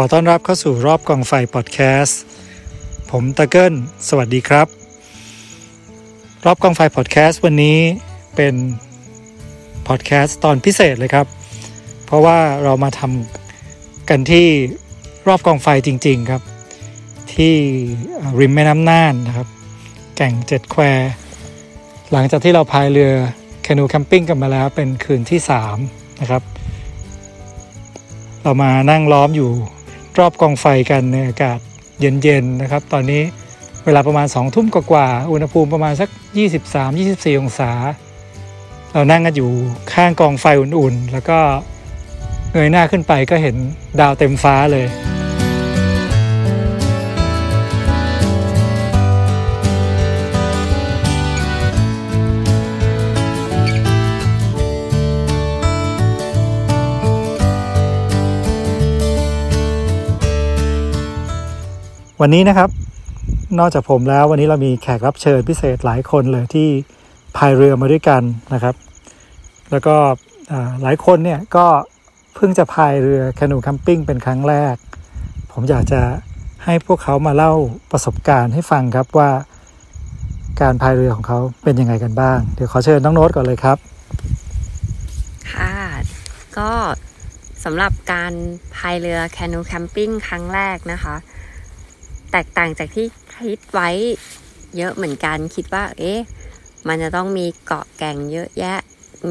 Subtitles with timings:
[0.00, 2.20] อต้อนรับเข้าสู่รอบกองไฟพอดแคสต์
[3.10, 3.74] ผมตะเกิล
[4.08, 4.66] สวัสดีครับ
[6.44, 7.78] รอบกองไฟพอดแคสต์วันนี้
[8.36, 8.54] เป็น
[9.88, 11.26] พอดแคสต์ตอนพิเศษเลยครับ
[12.04, 14.46] เพราะว่าเรามาทำกันที่
[15.28, 16.42] รอบกองไฟจริง ๆครับ
[17.34, 17.54] ที่
[18.40, 19.48] ริมแม่น้ำน่านนะครับ
[20.16, 20.82] แก่งเจ็ดแคว
[22.12, 23.12] หลังจากที่เราพายเรือ
[23.62, 25.40] แคนูแคมปิ้งกันมาแล้วเป็นคืนที่
[25.80, 26.42] 3 นะครับ
[28.42, 29.52] เรามานั่งล้อมอยู่
[30.18, 31.58] รอบกองไฟกันในอากาศ
[32.00, 33.22] เย็นๆนะครับ ตอนนี้
[33.84, 36.08] เวลาประมาณ2ทุ่มกว่าๆอุณหภูมิประมาณสัก
[36.74, 37.70] 23-24 องศา
[38.92, 39.50] เรานั่งกันอยู่
[39.92, 41.38] ข้างกองไฟอุ่นๆ แล้วก็
[42.52, 43.56] เงยหน้าขึ้นไปก็เห็น
[44.00, 44.86] ดาวเต็มฟ้าเลย
[62.22, 62.70] วันนี้นะครับ
[63.58, 66.68] นอกจากผมแล้ววันนี้เรามีแขกรับเชิญพิเศษหลายคนเลยที่
[67.36, 68.22] พายเรือมาด้วยกัน
[68.54, 68.74] นะครับ
[69.70, 69.96] แล้วก็
[70.82, 71.66] หลายคนเนี่ยก็
[72.34, 74.74] เพิ่งจะพายเรือแคนูแคมปิ้งเป็นครั้งแรก
[75.52, 76.00] ผมอยากจะ
[76.64, 77.52] ให้พวกเขามาเล่า
[77.90, 79.30] ประสบการณ์ให้ฟังครับว่า
[80.60, 83.78] การพายเรือของเขาเป็นยังไงกันบ้าง เดี๋ยวขอเชิญน้องโน้ตก่อนเลยครับ
[85.52, 85.74] ค่ะ
[86.58, 86.70] ก็
[87.64, 88.32] สำหรับการ
[88.76, 91.16] พายเรือแคนูแคมปิ้งครั้งแรกนะคะ
[92.32, 93.90] แตกต่างจากที่คิดไว้
[94.76, 96.20] เยอะเหมือนกัน คิดว่า เอ๊ะ
[96.88, 98.78] มันจะต้องมีเกาะแก่งเยอะแยะ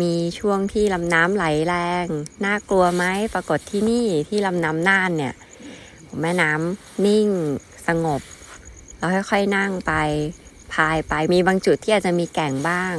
[0.02, 2.06] มีช่วงที่ลำน้ำไหลแรง
[2.46, 5.34] น่ากลัวไหมปรากฏที่นี่ที่ลำน้ำน่านเนี่ย
[6.22, 7.30] แม่น้ำนิ่ง
[7.88, 8.22] สงบ
[8.98, 9.94] เราค่อยๆนั่งไป
[10.74, 12.96] พายไป มีบางจุดที่อาจจะมีแก่งบ้าง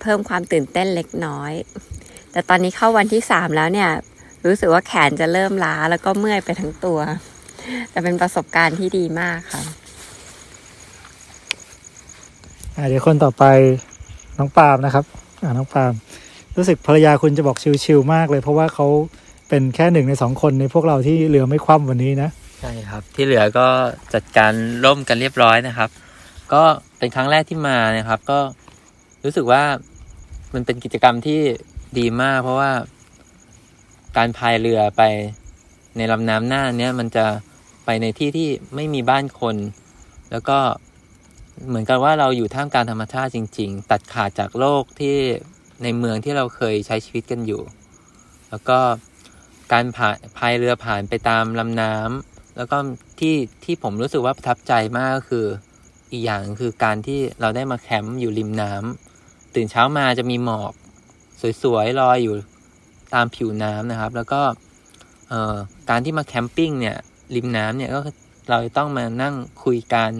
[0.00, 1.52] เพิ่มความตื่นเต้นเล็กน้อย
[2.32, 3.90] แต่ตอนนี้เข้าวันที่สามแล้วเนี่ย
[4.46, 7.00] รู้สึกว่าแขนจะเริ่มล้าแล้วก็เมื่อยไปทั้งตัว
[7.90, 9.62] แต่เป็นประสบการณ์ที่ดีมากค่ะ
[12.76, 13.44] อ่าเดี๋ยวคนต่อไป
[14.38, 15.04] น้องปาล์มนะครับ
[15.42, 15.92] อ่าน้องปาล์ม
[16.56, 18.86] รู้สึกภรรยาคุณจะบอกชิวๆมากเลย เพราะว่าเขา
[19.48, 23.66] เป็นแค่หนึ่งในสองคนในพวกเราที่เรือไม่คว่ำวันนี้นะใช่ครับ ที่เหลือก็
[24.14, 24.52] จัดการ
[24.84, 25.90] ร่มกันเรียบร้อยนะครับ
[26.52, 26.62] ก็
[26.98, 28.40] เป็นครั้งแรกที่มานะครับ ก็
[29.24, 29.62] รู้สึกว่า
[30.54, 31.40] มันเป็นกิจกรรมที่
[31.98, 32.70] ดีมาก เพราะว่า
[34.16, 35.02] การพายเรือไป
[35.96, 37.26] ในลำน้ำหน้าเนี้ยมันจะ
[37.86, 39.56] ไปในที่ที่ไม่มีบ้านคน
[40.30, 40.58] แล้วก็
[41.68, 45.16] เหมือนกับว่าเราอยู่ท่ามกลางธรรมชาติจริง ๆ ตัดขาดจากโลกที่
[45.82, 47.62] ในเมืองที่เราเคยใช้ชีวิตกันอยู่
[48.50, 48.78] แล้วก็
[49.72, 52.76] การผ่านพายเรือผ่านไปตามลำน้ำแล้วก็
[53.20, 55.46] ที่ที่ผมรู้สึกว่าประทับใจมากก็คือ
[56.12, 60.72] อีกอย่างคือการที่เราได้มาแคมป์อยู่ริมน้ำตื่นเช้ามาจะมีหมอก
[61.62, 62.34] สวยๆลอยอยู่
[63.14, 64.40] ตามผิวน้ำนะครับ แล้วก็
[65.90, 66.96] การที่มาแคมปิ้งเนี่ย
[67.34, 68.00] ริมน้ำเนี่ยก็
[68.50, 70.12] เราจะต้องมานั่งคุยกัน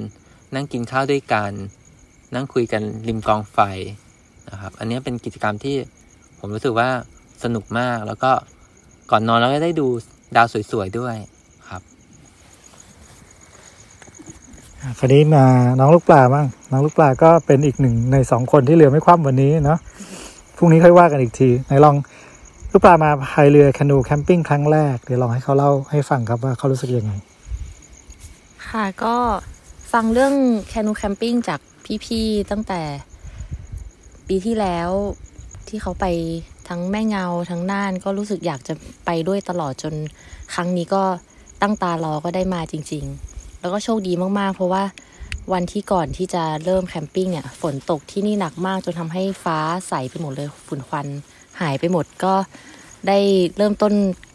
[0.55, 1.53] นั่งกินข้าวด้วยกัน
[2.35, 3.59] นั่งคุยกันริมกองไฟ
[4.51, 5.77] นะครับ อันนี้เป็นกิจกรรมที่
[6.39, 6.89] ผมรู้สึกว่า
[7.45, 8.33] สนุกมากแล้วก็
[9.11, 9.87] ก่อนนอนเราก็ได้ดู
[10.37, 11.17] ดาวสวยๆด้วย
[11.69, 11.83] ครับ
[14.99, 15.45] คราวนี้มา
[15.79, 19.79] น้องลูกปลาบ้างน้องลูกปลาก็เป็นอีกหนึ่งในสองคนที่เรือไม่คว่ำวันนี้เนาะ
[20.57, 21.97] พรุ่งนี้ค่อยว่ากันอีกทีไหนลอง
[22.79, 27.13] ลูกปลามาพายเรือแคนูแคมปิ้งครั้งแรก เดี๋ยวลองให้เขาเล่าให้ฟังครับว่าเขารู้สึกยังไง
[28.69, 29.15] ค่ะก็
[29.93, 30.35] ฟังเรื่อง
[30.69, 31.61] แคนูแคมปิ้งจาก
[32.05, 32.81] พี่ๆตั้งแต่
[34.29, 34.91] ปีที่แล้ว
[35.69, 36.07] ที่เขาไป
[36.69, 38.75] ทั้งแม่เงาทั้งน่านก็รู้สึกอยากจะ
[39.07, 39.95] ไปด้วยตลอดจน
[40.55, 41.03] ครั้งนี้ก็
[41.63, 44.85] ตั้งตารอก็ได้มาจริง ๆ แล้วก็โชคดีมากๆ เพราะว่า
[45.53, 51.09] วันที่ก่อนที่จะเริ่มแคมปิ้งเนี่ย ฝนตกที่นี่หนักมากจนทำให้ฟ้าใสไปหมดเลยฝุ่นควัน
[51.61, 52.35] หายไปหมดก็
[53.09, 53.19] ได้
[53.57, 53.93] เริ่มต้น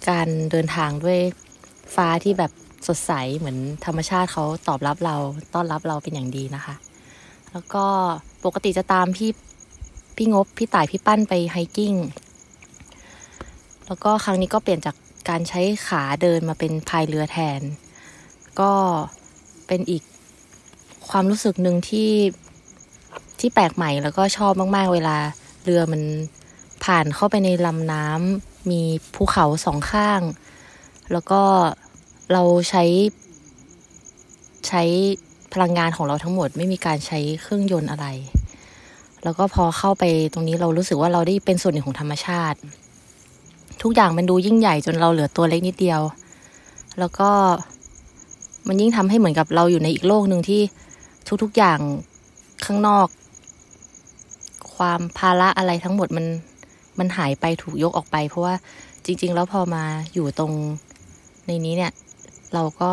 [0.09, 1.19] การเดินทางด้วย
[1.95, 2.51] ฟ้าที่แบบ
[2.87, 5.15] สดใสเหมือนธรรมชาติเขาตอบรับเรา
[5.53, 6.75] ต้อนรับเราเป็นอย่างดีนะคะ
[7.51, 7.85] แล้วก็
[8.45, 9.31] ปกติจะตามพี่
[10.15, 11.93] พี่งบพี่ต่ายพี่ปั้นไปไฮกิ้ง
[13.87, 14.95] แล้วก็ครั้งนี้ก็เปลี่ยนจาก
[15.29, 17.61] การใช้ขาเดินมาเป็นพายเรือแทน
[18.59, 18.71] ก็
[19.67, 20.03] เป็นอีก
[21.09, 22.11] ความรู้สึกหนึ่งที่
[23.39, 25.15] ที่แปลกใหม่แล้วก็ชอบมาก ๆ เวลา
[25.63, 26.01] เรือมัน
[26.83, 28.81] ผ่านเข้าไปในลำน้ำมี
[29.15, 30.21] ภูเขาสองข้าง
[31.11, 31.41] แล้วก็
[32.31, 32.83] เราใช้
[34.67, 34.83] ใช้
[35.53, 38.07] พลังงานของเราทั้งหมด ไม่มีการใช้เครื่องยนต์อะไร
[39.23, 42.59] แล้วก็พอเข้าไปตรงนี้เรารู้สึกว่าเราได้เป็นส่วนหนึ่งของธรรมชาติ
[43.81, 46.01] ทุกอย่างมันดูยิ่งใหญ่จนเราเหลือตัวเล็กนิดเดียว
[46.99, 47.29] แล้วก็
[48.67, 50.61] มันยิ่งทำให้เหมือนกับเราอยู่ในอีกโลกหนึ่งที่
[51.43, 51.79] ทุกๆอย่าง
[52.65, 53.07] ข้างนอก
[54.75, 56.25] ความภาระอะไรทั้งหมดมัน
[56.99, 58.55] มันหายไปถูกยกออกไป เพราะว่า
[59.05, 59.83] จริง ๆ แล้วพอมา
[60.13, 60.51] อยู่ตรง
[61.47, 61.91] ในนนี้เนี่ย
[62.53, 62.91] เราก็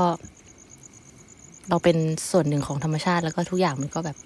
[1.68, 1.96] เราเป็น
[2.30, 4.16] ส่วนหนึ่งของธรรมชาติแล้วก็ทุกอย่างมันก็แบบ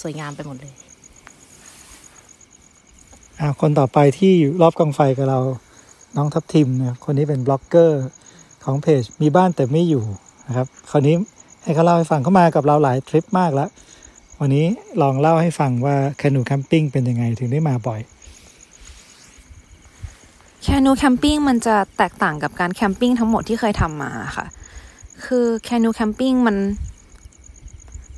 [0.00, 0.74] สวยงามไปหมดเลย
[3.40, 5.40] อ่าคนต่อไปที่อยู่รอบกองไฟกับเรา
[6.16, 8.02] น้องทับทิมนะครับคนนี้เป็นบล็อกเกอร์
[8.64, 10.04] ของเพจมีบ้านแต่ไม่อยู่
[10.48, 11.14] นะครับ คราวนี้
[11.62, 13.68] ให้เขาเล่าให้ฟังเขามากับเราหลายทริปมากแล้ว
[14.40, 14.66] วันนี้
[15.02, 18.00] ลองเล่าให้ฟังว่าแคนูแคมปิ้งเป็นยังไงถึงได้มาบ่อย
[20.74, 24.46] แคนูแคมปิ้งมันจะแตกต่างกับการแคมปิ้งทั้งหมดที่เคยทำมาค่ะ
[25.24, 26.56] คือแคนูแคมปิ้งมัน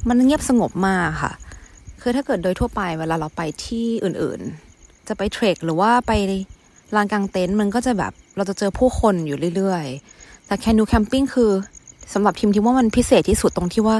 [0.08, 1.32] มันเงียบสงบมากค่ะ
[2.00, 6.12] คือถ้าเกิดโดยทั่วไปเวลาเราไปที่อื่นๆ จะไปเทรคหรือว่าไป
[6.97, 11.50] ลานกลางเต็นท์มันก็จะแบบเราจะเจอผู้คนอยู่เรื่อยๆ แต่แคนูแคมปิ้งคือ
[12.12, 13.97] สำหรับทีมที่ว่ามันพิเศษที่สุดตรงที่ว่า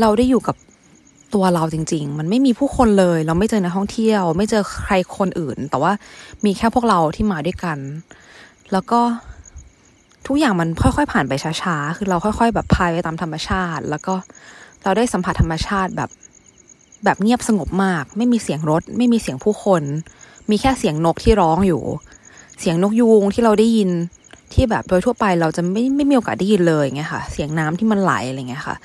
[0.00, 0.56] เราได้อยู่กับ
[1.34, 5.92] ตัวเราจริง ๆ มันไม่มีผู้คนเลย เราไม่เจอนักท่องเที่ยว ไม่เจอใครคนอื่น แต่ว่า
[6.44, 7.78] มีแค่พวกเราที่มาด้วยกัน
[8.72, 9.00] แล้วก็
[10.26, 11.32] ทุกอย่างมันค่อยๆ ผ่านไป
[11.62, 14.14] ช้าๆ คือเราค่อย ๆ แบบพายไปตามธรรมชาติ แล้วก็
[14.82, 16.10] เราได้สัมผัสธรรมชาติแบบ
[17.04, 19.82] แบบเงียบสงบมาก ไม่มีเสียงรถ ไม่มีเสียงผู้คน
[20.50, 21.82] มีแค่เสียงนกที่ร้องอยู่
[22.60, 23.90] เสียงนกยูงที่เราได้ยิน
[24.52, 28.76] ที่แบบโดยทั่วไปเราจะไม่ไม่มีโอกาสได้ยินเลยไงค่ะ เสียงน้ำที่มันไหลอะไรเงี้ยค่ะ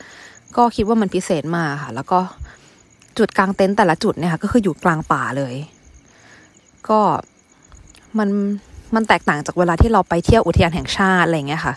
[0.57, 2.19] ก็คิดว่ามันพิเศษมากค่ะ แล้วก็
[3.17, 5.55] จุดกลางเต็นท์แต่ละจุดเนี่ยค่ะ ก็คืออยู่กลางป่าเลย
[6.89, 6.99] ก็
[8.17, 8.29] มัน
[8.95, 11.75] มันแตกต่างจากเวลาที่เราไปเที่ยวอุทยานแห่งชาติอะไรเงี้ยค่ะ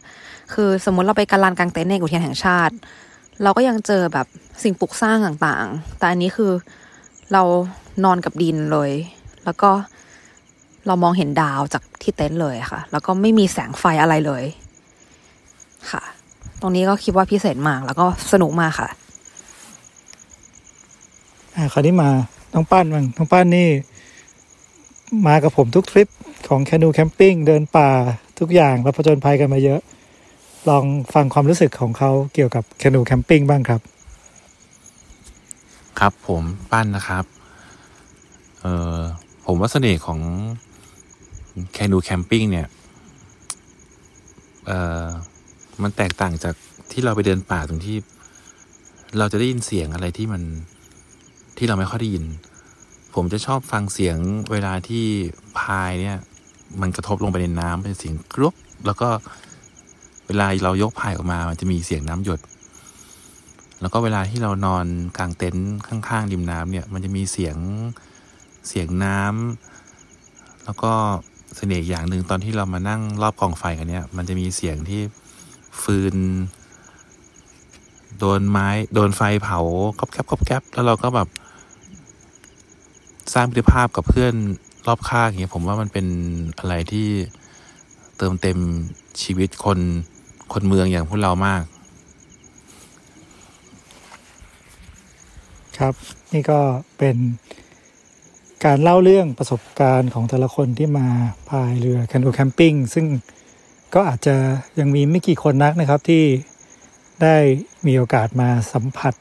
[0.55, 2.75] คือสมมติเราไปการลานกลางเต็นท์ในอุทยานแห่งชาติ
[3.43, 4.27] เราก็ยังเจอแบบ
[4.63, 6.53] สิ่งปลูกสร้างต่างๆ แต่อันนี้คือ
[7.33, 7.43] เรา
[8.05, 8.91] นอนกับดินเลย
[9.45, 9.71] แล้วก็
[10.87, 14.45] เรามองเห็นดาวจากที่เต็นท์เลยค่ะ แล้วก็ไม่มีแสงไฟอะไรเลย
[15.91, 16.03] ค่ะ
[16.63, 18.89] ตรงนี้ก็คิดว่าพิเศษมาก แล้วก็สนุกมากค่ะ
[21.57, 22.11] อ่าคราวนี้มา
[22.55, 23.69] น้องป้านบ้างน้องป้านนี่
[25.27, 26.09] มากับผมทุกทริป
[26.49, 27.91] ของแคนูแคมปิ้งเดินป่า
[28.39, 29.81] ทุกอย่างแล้วผจญภัยกันมาเยอะ
[30.69, 33.81] ลองฟังความรู้สึกของเขาเกี่ยวกับแคนูแคมปิ้งบ้างครับ
[36.01, 37.25] ครับผมปั้นนะครับ
[38.61, 39.01] เอ่อ
[39.47, 40.21] ผมว่าเสน่ห์ของ
[41.73, 42.67] แคนูแคมปิ้งเนี่ย
[44.67, 45.07] เอ่อ
[45.83, 46.55] มันแตกต่างจาก
[46.93, 47.97] ที่เราไปเดินป่าตรงที่
[49.19, 50.43] เราจะได้ยินเสียงอะไรที่มัน
[51.57, 52.25] ที่เราไม่ค่อยได้ยิน
[53.15, 54.17] ผมจะชอบฟังเสียง
[54.53, 55.05] เวลาที่
[55.59, 56.19] พายเนี่ย
[56.81, 58.55] มันกระทบลงไปในน้ำเป็นเสียงกรุบ
[58.87, 59.09] แล้วก็
[60.27, 62.41] เวลาเรายกพายออกมา มันจะมีเสียงน้ำหยด
[63.81, 64.87] แล้วก็เวลาที่เรานอน
[65.17, 67.57] กลางเต็นท์ข้างๆริมน้ำเนี่ย มันจะมีเสียง
[68.69, 70.93] เสียงน้ำแล้วก็
[71.57, 75.01] เสน่ห์อย่างหนึ่งตอนที่เรามานั่งรอบกองไฟกันเนี่ย มันจะมีเสียงที่
[75.81, 76.17] ฟืน
[78.19, 79.61] โดนไม้ โดนไฟเผา
[79.99, 81.29] ก๊อบแก๊บก๊อบแก๊บแล้วเราก็แบบ
[83.35, 84.35] สร้างมิตรภาพกับเพื่อน
[84.87, 86.07] รอบข้างอย่างเงี้ยผมว่ามันเป็น
[86.59, 87.09] อะไรที่
[88.17, 88.59] เติมเต็ม
[89.23, 89.79] ชีวิตคน
[90.53, 91.63] คนเมืองอย่างพวกเรามาก
[95.79, 95.95] ครับ
[96.33, 96.61] นี่ก็
[96.99, 97.17] เป็น
[98.65, 101.07] การเล่าเรื่องประสบการณ์ของแต่ละคนที่มา
[101.49, 103.07] พายเรือแคนูแคมปิ้งซึ่ง
[103.95, 104.35] ก็อาจจะ
[104.79, 106.25] ยังมีไม่กี่คนนักนะครับที่
[107.23, 107.37] ได้
[107.87, 109.15] มีโอกาสมาสัมผัส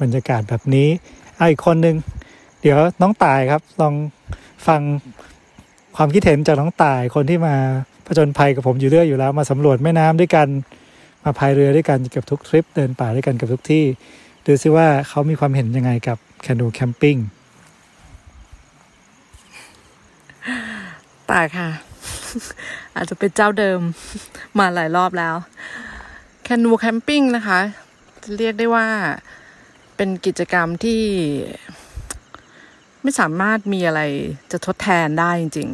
[0.00, 0.88] บรรยากาศแบบนี้
[1.36, 1.96] เอาอีกคนหนึ่ง
[2.60, 3.94] เดี๋ยวน้องตายครับ ลอง
[4.66, 4.80] ฟัง
[5.96, 7.54] ความคิดเห็นจากน้องตายคนที่มา
[8.06, 10.48] ผจญภัยกับผมอยู่เรื่อยอยู่แล้ว มาสำรวจแม่น้ำด้วยกัน
[11.24, 13.84] มาพายเรือด้วยกันเกือบทุกทริปเดินป่าด้วยกันเกือบทุกที่
[14.46, 17.16] ดูซิว่าเขามีความเห็นยังไงกับแคนูแคมปิ้ง
[21.30, 21.91] ตายค่ะ
[22.96, 23.80] อาจจะเป็นเจ้าเดิม
[24.58, 25.34] มาหลายรอบแล้ว
[26.44, 27.60] แคนูแคมปิ้งนะคะ
[28.38, 28.86] เรียกได้ว่า
[29.96, 31.02] เป็นกิจกรรมที่
[33.02, 34.00] ไม่สามารถมีอะไร
[34.52, 35.70] จะทดแทนได้จริง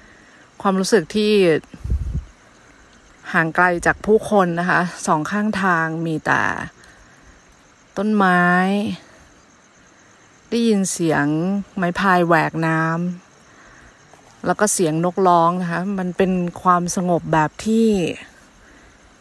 [0.00, 1.32] ๆ ความรู้สึกที่
[3.32, 6.42] ห่างไกลจากผู้คนนะคะ สองข้างทางมีแต่
[7.98, 8.42] ต้นไม้
[10.50, 11.26] ได้ยินเสียง
[11.76, 13.21] ไม้พายแหวกน้ำ
[14.46, 16.32] แล้วก็เสียงนกร้องนะคะ มันเป็น
[16.62, 17.88] ความสงบแบบที่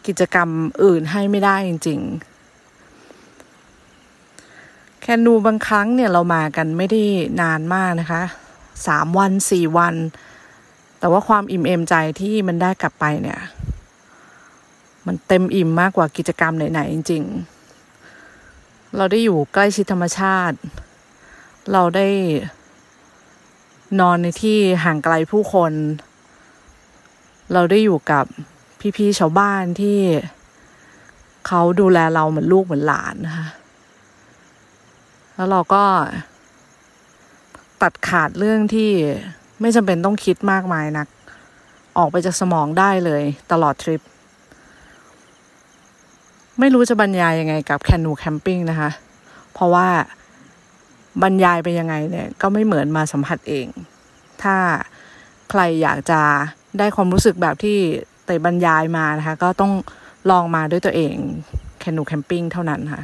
[0.07, 0.49] กิจกรรม
[0.83, 1.99] อื่นให้ไม่ได้จริง
[4.05, 7.01] ๆ แคนูบางครั้งเนี่ยเรามากันไม่ได้
[7.41, 8.23] นานมากนะคะ
[8.87, 9.95] สามวันสี่วัน
[10.99, 13.39] แต่ว่าความอิ่มเอมใจที่มันได้กลับไปเนี่ย
[15.07, 17.23] มันเต็มอิ่มมากกว่ากิจกรรมไหนๆจริง
[18.09, 20.57] ๆ เราได้อยู่ใกล้ชิดธรรมชาติ
[21.71, 22.07] เราได้
[23.99, 25.73] นอนในที่ห่างไกลผู้คน
[27.53, 28.25] เราได้อยู่กับ
[28.97, 29.99] พี่ๆชาวบ้านที่
[31.47, 33.47] เขาดูแลเราเหมือนลูกเหมือนหลานนะคะ
[35.35, 35.83] แล้วเราก็
[37.81, 38.91] ตัดขาดเรื่องที่
[39.61, 41.07] ไม่จำเป็นต้องคิดมากมายนัก
[41.97, 44.01] ออกไปจากสมองได้เลยตลอดทริป
[46.59, 48.89] ไม่รู้จะบรรยายยังไงกับแคนูแคมปิ้งนะคะ
[49.53, 49.87] เพราะว่า
[51.21, 53.67] บรรยายไปยังไงเนี่ยก็ไม่เหมือนมาสัมผัสเอง
[54.43, 54.55] ถ้า
[55.49, 56.21] ใครอยากจะ
[56.79, 57.77] ได้ความรู้สึกแบบที่
[58.25, 59.73] เตบรรยายมานะคะ ก็ต้อง
[60.29, 61.15] ลองมาด้วยตัวเอง
[61.79, 63.03] แคนูแคมปิ้งเท่านั้นค่ะ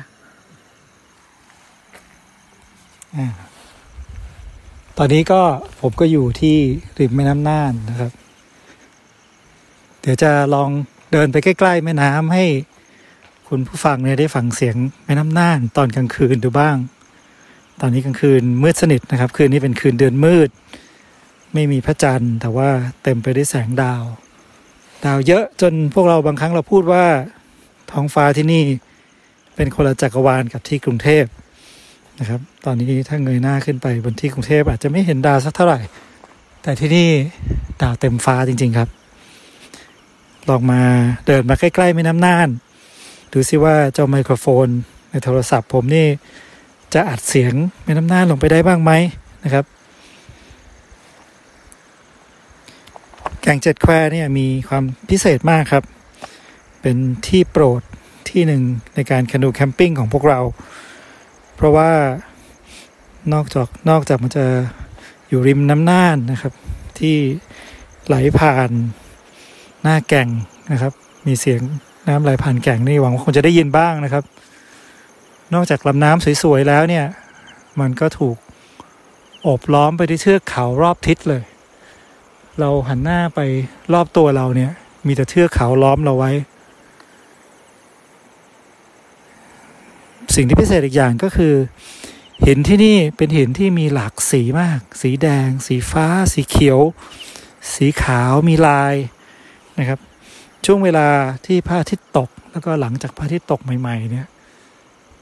[4.97, 5.41] ตอนนี้ก็
[5.81, 6.57] ผมก็อยู่ที่
[6.99, 8.11] ริมแม่น้ำน่านนะครับ
[10.01, 10.69] เดี๋ยวจะลอง
[11.11, 12.45] เดินไปใกล้ๆแม่น้ำให้
[13.47, 16.75] คุณผู้ฟังเนี่ยได้ฟังเสียงแม่น้ำน่านตอนกลางคืนดูบ้าง
[17.81, 20.49] ตอนนี้กลางคืนมืดสนิทนะครับ คืนนี้เป็นคืนเดือนมืด
[21.53, 22.69] ไม่มีพระจันทร์ แต่ว่า
[23.03, 24.03] เต็มไปด้วยแสงดาว
[25.05, 27.05] ดาวเยอะจนพวกเราบางครั้งเราพูดว่า
[27.91, 28.63] ท้องฟ้าที่นี่
[29.55, 31.25] เป็นคนละจักรวาลกับที่กรุงเทพ
[32.19, 35.79] นะครับ ตอนนี้ถ้าเงยหน้าขึ้นไปบนที่กรุงเทพอาจจะไม่เห็นดาวสักเท่าไหร่
[36.63, 37.09] แต่ที่นี่
[37.81, 38.89] ดาวเต็มฟ้าจริง ๆครับ
[40.49, 40.81] ลองมา
[41.27, 42.49] เดินมาใกล้ๆแม่น้ำน่าน
[43.33, 44.67] ดูซิว่าเจ้าไมโครโฟน
[45.09, 46.07] ในโทรศัพท์ผมนี่
[46.93, 47.53] จะอัดเสียง
[47.83, 48.91] แม่น้ำหน่าลงไปได้บ้างไหม
[49.43, 49.65] นะครับ
[53.41, 55.83] แก่งเจ็ดแควเนี่ยมีความพิเศษมากครับ
[56.81, 57.81] เป็นที่โปรด
[58.29, 58.61] ที่หนึ่ง
[58.95, 60.39] ในการคนูแคมปิ้งของพวกเรา
[61.55, 61.91] เพราะว่า
[63.33, 64.45] นอกจากนอกจากมันจะ
[65.27, 66.53] อยู่ริมน้ำน่านนะครับ
[66.99, 67.15] ที่
[68.07, 68.69] ไหลผ่าน
[69.83, 70.29] หน้าแก่ง
[70.71, 70.93] นะครับ
[71.27, 71.61] มีเสียง
[72.07, 74.23] น้ำไหลผ่านแก่งนี่หวังว่าคงจะได้ยินบ้างนะครับ
[75.53, 77.05] นอกจากลำน้ำสวยๆแล้วเนี่ย
[77.79, 78.37] มันก็ถูก
[79.43, 81.43] โอบล้อมไปด้วยเทือกเขารอบทิศเลย
[82.59, 83.39] เราหันหน้าไป
[83.93, 84.71] รอบตัวเราเนี่ย
[85.07, 86.31] มีแต่เทือกเขาล้อมเราไว้
[90.35, 91.53] สิ่งที่พิเศษอีกอย่างก็คือ
[92.45, 96.79] หินที่นี่เป็นหินที่มีหลากสีมาก สีแดง สีฟ้า สีเขียว
[97.73, 98.95] สีขาวมีลาย
[99.79, 99.99] นะครับ
[100.65, 101.07] ช่วงเวลา
[101.45, 104.27] ที่พระอาทิตย์ตก แล้วก็หลังจากพระอาทิตย์ตกใหม่ ๆ เนี่ย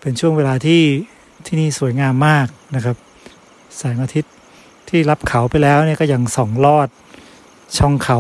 [0.08, 0.84] เป็นช่วงเวลาที่
[1.46, 2.96] ที่นี่สวยงามมากนะครับ
[3.78, 4.34] แสงอาทิตย์
[4.90, 6.88] ที่รับเขาไปแล้วเนี่ยก็ยังส่องลอด
[7.78, 8.20] ช่องเขา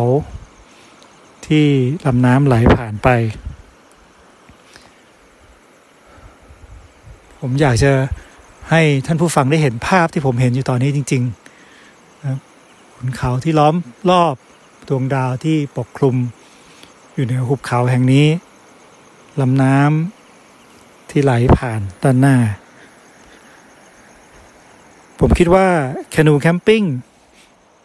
[1.47, 1.65] ที่
[2.05, 3.09] ลำน้ำไหลผ่านไป
[7.39, 7.91] ผมอยากจะ
[8.69, 12.37] ให้ท่านผู้ฟังได้เห็นภาพที่ผมเห็นอยู่ตอนนี้จริงๆนะ
[12.95, 13.75] ขุนเขาที่ล้อม
[14.09, 14.35] รอบ
[14.87, 16.15] ดวงดาวที่ปกคลุม
[17.13, 18.27] อยู่เหนือหุบเขาแห่งนี้
[19.41, 20.14] ลำน้ำ
[21.17, 22.37] ที่ไหลผ่านด้านหน้า
[25.19, 25.67] ผมคิดว่า
[26.11, 26.83] แคนูแคมปิ้ง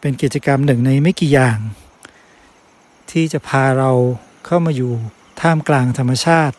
[0.00, 1.58] เป็นกิจกรรมหนึ่งในไม่กี่อย่าง
[3.10, 3.90] ที่จะพาเรา
[4.46, 4.92] เข้ามาอยู่
[5.40, 6.56] ท่ามกลางธรรมชาติ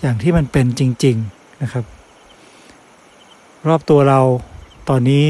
[0.00, 1.84] อย่างที่มันเป็นจริง ๆนะครับ
[3.68, 4.20] รอบตัวเรา
[4.88, 5.26] ตอนนี้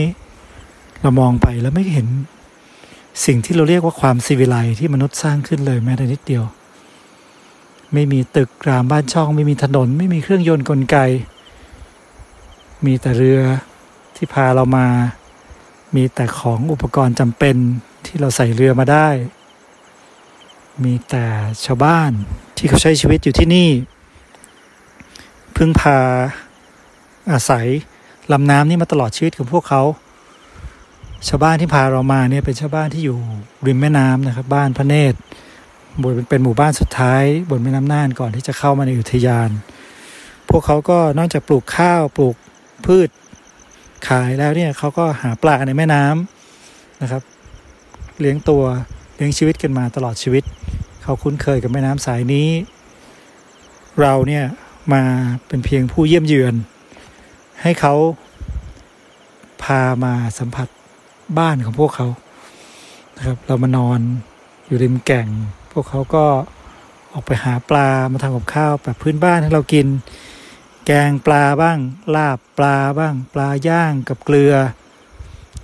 [1.02, 2.09] เรามองไปแล้วไม่เห็น
[3.26, 6.45] สิ่งที่เราเรียกว่าความซีวิไลที่มนุษย์สร้างขึ้นเลยแม้แต่นิดเดียว
[7.93, 10.97] ไม่มีตึกรามบ้านช่อง ไม่มีถนน ไม่มีเครื่องยนต์กลไก
[12.87, 13.41] มีแต่เรือ
[14.17, 14.87] ที่พาเรามา
[15.97, 17.57] มีแต่ของอุปกรณ์จำเป็น
[18.07, 19.09] ที่เราใส่เรือมาได้
[20.85, 21.25] มีแต่
[21.65, 22.11] ชาวบ้าน
[22.57, 23.71] ที่เขาใช้ชีวิตอยู่ที่นี่
[25.57, 25.99] พึ่งพา
[27.33, 27.67] อาศัย
[28.33, 29.83] ลำน้ำนี่มาตลอดชีวิตของพวกเขา
[31.29, 33.19] ชาวบ้านที่พาเรามาเนี่ยเป็นชาวบ้านที่อยู่
[33.67, 35.19] ริมแม่น้ำนะครับ บ้านพระเนตร
[36.03, 39.51] บนเป็นหมู่บ้านสุดท้ายบนแม่น้ำน่านก่อนที่จะเข้ามาในอุทยาน
[40.49, 42.37] พวกเขาก็นอกจากปลูกข้าวปลูก
[42.87, 43.09] พืช
[44.09, 47.23] ขายแล้วเนี่ยเขาก็หาปลาในแม่น้ำนะครับ
[48.21, 48.63] เลี้ยงตัว
[49.17, 50.45] เลี้ยงชีวิตกันมาตลอดชีวิต
[51.03, 52.49] เขาคุ้นเคยกับแม่น้ำสายนี้
[54.01, 54.45] เราเนี่ย
[54.93, 55.03] มา
[55.47, 56.55] เป็นเพียงผู้เยี่ยมเยือน
[57.63, 57.95] ให้เขา
[59.63, 60.69] พามาสัมผัส
[61.39, 62.09] บ้านของพวกเขา
[63.17, 64.01] นะครับ เรามานอน
[64.67, 65.29] อยู่ริมแก่ง
[65.73, 66.25] พวกเขาก็
[67.12, 69.87] ออกไปหาปลามาทำกับข้าวแบบพื้นบ้านให้เรากิน
[70.87, 71.79] แกงปลาบ้าง
[72.14, 74.55] ลาบปลาบ้าง ปลาย่างกับเกลือ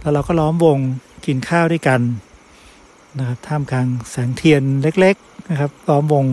[0.01, 0.79] แล้วเราก็ล้อมวง
[1.27, 2.01] กินข้าวด้วยกัน
[3.19, 6.25] นะครับท่ามกลางแสงเทียนเล็ก ๆนะครับ ล้อมวง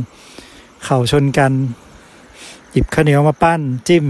[0.84, 1.51] เข่าชนกัน
[2.72, 4.05] หยิบข้าวเหนียวมาปั้นจิ้ม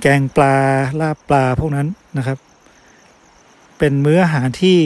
[0.00, 0.56] แกงปลา
[1.00, 2.38] ลาบปลาพวกนั้นนะครับ
[3.78, 4.78] เป็นมื้ออาหารที่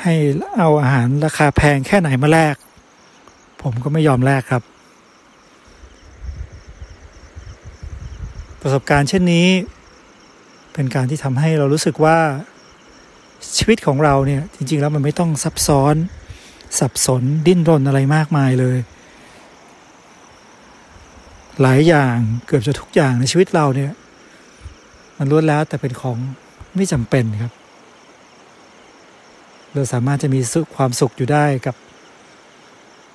[0.00, 0.14] ให้
[0.58, 2.56] เอาอาหารราคาแพงแค่ไหนมาแลก
[3.62, 4.62] ผมก็ไม่ยอมแลกครับ
[8.60, 9.48] ประสบการณ์เช่นนี้
[10.72, 12.18] เป็นการที่ทำให้เรารู้สึกว่า
[13.56, 15.94] ชีวิตของเราเนี่ย จริง ๆ แล้วมันไม่ต้องซับซ้อน
[16.78, 18.78] สับสนดิ้นรนอะไรมากมายเลย
[21.62, 23.92] หลายอย่างเกือบจะทุกอย่างในชีวิตเราเนี่ย
[25.18, 26.18] มันล้วนแล้วแต่เป็นของ
[26.76, 27.52] ไม่จำเป็นครับ
[29.76, 31.76] เราสามารถจะมีสุขความสุขอยู่ได้กับ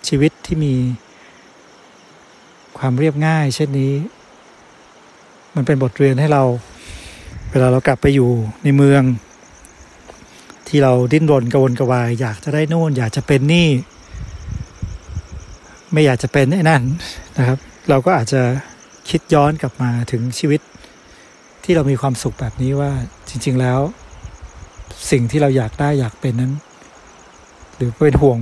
[0.08, 0.76] ชีวิตที่มี
[2.78, 3.94] ความเรียบง่าย เช่นนี้
[5.56, 6.44] มันเป็นบทเรียนให้เรา
[7.52, 8.30] เวลาเรากลับไปอยู่
[8.64, 9.04] ในเมือง
[10.68, 13.70] ที่เราดิ้นรนกระวนกระวาย อยากจะได้นู่น อยากจะเป็นนี่
[15.92, 16.84] ไม่อยากจะเป็นไอ้นั่น
[17.38, 17.58] นะครับ
[17.90, 18.42] เราก็อาจจะ
[19.10, 20.62] คิดย้อนกลับมาถึงชีวิต
[21.64, 22.92] ที่เรามีความสุขแบบนี้ว่า
[23.30, 23.80] จริง ๆ แล้ว
[25.12, 26.54] สิ่งที่เราอยากได้อยากเป็นนั้น
[27.76, 28.40] หรือเป็นห่วง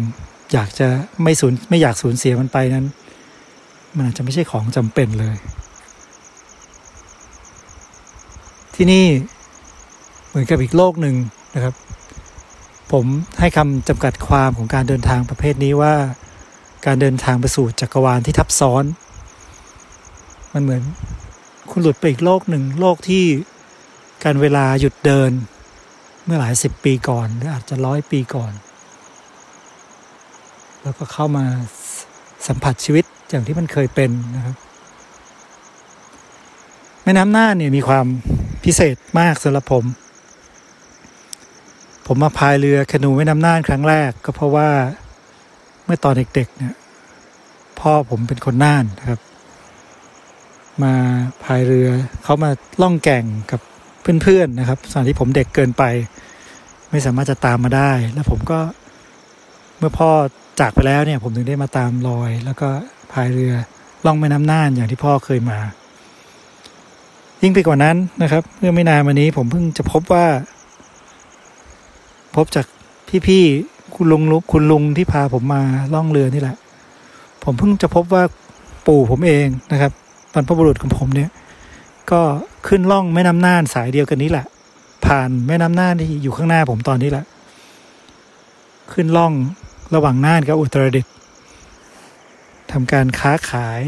[0.54, 0.88] อยากจะ
[1.24, 2.86] ไม่สูญไม่อยากสูญเสียมันไปนั้น
[3.96, 5.36] มันอาจจะไม่ใช่ของจำเป็นเลย
[8.76, 9.06] ที่นี่
[10.28, 11.16] เหมือนกับอีกโลกหนึ่ง
[11.56, 11.76] นะครับ
[12.92, 13.06] ผม
[13.40, 15.96] ให้คำจำกัดความของการเดินทางประเภทนี้ว่า
[16.86, 18.84] การเดินทางไปสู่จักรวาลที่ทับซ้อน
[20.54, 20.82] มันเหมือน
[21.72, 23.26] คุณหลุดไปอีกโลกหนึ่งโลกที่
[24.24, 25.32] การเวลาหยุดเดิน
[26.28, 28.54] เมื่อหลายสิบปีก่อนหรืออาจจะร้อยปีก่อน
[30.84, 31.46] แล้วก็เข้ามา
[32.48, 34.56] สัมผัสชีวิตอย่างที่มันเคยเป็นนะครับ
[37.04, 38.06] แม่น้ำน่านเนี่ยมีความ
[38.64, 39.86] พิเศษมากสำหรับผม
[42.08, 44.70] ผมมาพายเรือแคนูแม่น้ำน่านครั้งแรก ก็เพราะว่า
[45.86, 46.76] เมื่อตอนเด็กๆเนี่ย
[47.80, 49.20] พ่อผมเป็นคนน่านนะครับ
[50.84, 50.94] มา
[51.44, 51.90] พายเรือ
[52.24, 53.62] เขามาล่องแก่งกับ
[54.24, 55.84] เพื่อนๆนะครับสมัยที่ผมเด็กเกินไป
[56.92, 58.60] ไม่สามารถจะตามมาได้ แล้วผมก็
[59.78, 60.10] เมื่อพ่อ
[60.60, 62.70] จากไปแล้วเนี่ย ผมถึงได้มาตามรอย แล้วก็
[63.12, 63.54] พายเรือ
[64.06, 65.60] ล่องแม่น้ำน่านอย่างที่พ่อเคยมา
[67.42, 70.26] ยิ่งไปกว่านั้นนะครับเมื่อไม่นานมานี้ผมเพิ่งจะพบว่า
[72.36, 72.66] พบจาก
[73.28, 74.22] พี่ๆคุณลุง
[74.52, 75.62] คุณลุงที่พาผมมา
[75.94, 76.58] ล่องเรือนี่แหละ
[77.44, 78.24] ผมเพิ่งจะพบว่า
[78.88, 79.92] ปู่ผมเองนะครับ
[80.34, 81.30] บรรพบุรุษของผมเนี่ย
[82.12, 82.22] ก็
[82.68, 84.46] ขึ้นล่องแม่น้ำน่านสายเดียวกันนี้แหละ
[85.06, 87.26] ผ่านแม่น้ำน่านที่อยู่ข้างหน้าผมตอนนี้แหละ
[88.92, 89.34] ขึ้นล่อง
[89.96, 91.14] ระหว่างน่านกับอุตรดิตถ์
[92.72, 93.82] ทำการค้าขาย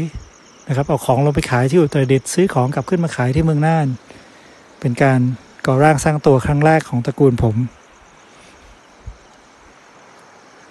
[0.68, 3.86] นะครับ เอาของลงไปขายที่อุตรดิตถ์ซื้อของกลับขึ้นมาขายที่เมืองน่าน
[4.80, 5.20] เป็นการ
[5.66, 7.56] ก่อร่างสร้างตัวครั้งแรกของตระกูลผม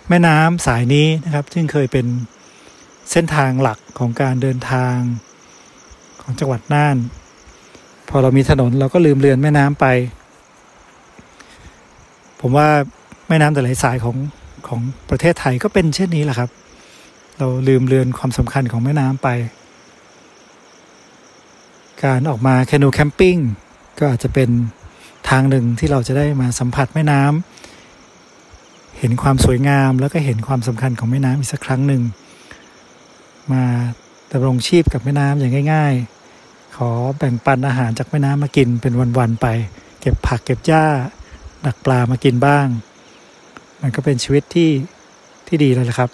[0.10, 2.06] แม่น้ำสายนี้นะครับ ซึ่งเคยเป็น
[3.12, 4.96] เส้นทางหลักของการเดินทาง
[6.22, 6.98] ของจังหวัดน่าน
[8.10, 9.86] พอเรามีถนนเราก็ลืมเลือนแม่น้ำไป
[12.42, 12.68] ผมว่า
[13.30, 14.18] แม่น้ำแต่หลายสายของ
[14.68, 16.50] ของประเทศไทยก็เป็นเช่นนี้แหละครับ
[17.38, 19.28] เราลืมเลือนความสำคัญของแม่น้ำไป
[22.04, 23.38] การออกมาแคนูแคมปิ้ง
[24.00, 24.50] ก็อาจจะเป็น
[25.30, 32.02] ทางหนึ่งที่เราจะได้มาสัมผัสแม่น้ำเห็นความสวยงามแล้วก็เห็นความสำคัญของแม่น้ำอีกสักครั้งหนึ่ง
[33.52, 33.64] มา
[34.32, 36.19] ดำรงชีพกับแม่น้ำอย่างง่าย ๆ
[36.84, 39.48] ขอแบ่งปันอาหารจากแม่น้ำมากินเป็นวันๆไป
[40.00, 40.86] เก็บผักเก็บหญ้า
[41.66, 42.68] ดักปลามากินบ้าง
[43.82, 44.70] มันก็เป็นชีวิตที่
[45.48, 46.10] ที่ดีแล้วละครับ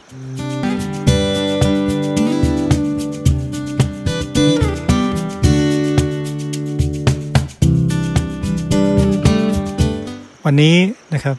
[10.46, 10.78] วันนี้
[11.14, 11.38] นะครับ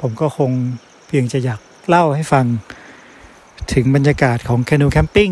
[0.00, 0.50] ผมก็คง
[1.06, 2.44] เพียงจะอยากเล่าให้ฟัง
[3.72, 5.30] ถึงบรรยากาศของแคนูแคมปิ้ง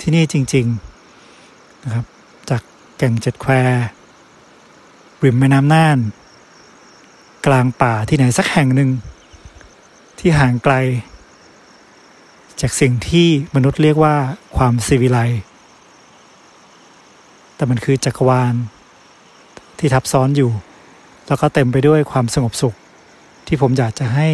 [0.00, 0.89] ที่นี่จริง ๆ
[1.84, 2.04] นะครับ
[2.50, 2.62] จาก
[2.98, 3.52] แก่งเจ็ดแคว
[5.24, 5.98] ริมแม่น้ำน่าน
[7.46, 8.90] กลางป่าที่ไหนสักแห่งหนึ่ง
[10.18, 10.74] ที่ห่างไกล
[12.60, 14.16] จากสิ่งที่มนุษย์เรียกว่า
[14.56, 15.18] ความสิวิไล
[17.56, 18.54] แต่มันคือจักรวาล
[19.78, 20.50] ที่ทับซ้อนอยู่
[21.26, 22.74] แล้วก็เต็มไปด้วยความสงบสุข
[23.46, 24.28] ที่ผมอยากจะให้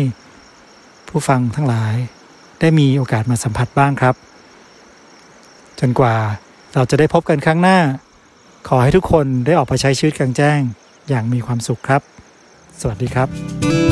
[1.09, 1.95] ผู้ฟังทั้งหลาย
[2.61, 4.15] ได้มีโอกาสมาสัมผัสบ้างครับ
[5.81, 6.15] จนกว่า
[6.77, 7.79] เราจะได้พบกันครั้งหน้า
[8.69, 10.61] ขอให้ทุกคนได้ออกไปใช้ชีวิตกลางแจ้ง
[11.09, 12.03] อย่างมีความสุขครับ
[12.81, 13.86] สวัสดีครับ